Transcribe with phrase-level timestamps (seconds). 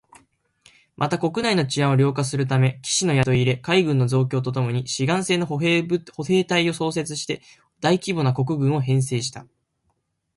[0.97, 5.87] また、国内の治安を良化するため、騎士の雇い入れ、海軍の増強とともに志願制の歩兵
[6.43, 7.43] 隊を創設して
[7.81, 9.45] 大規模な国軍を編成した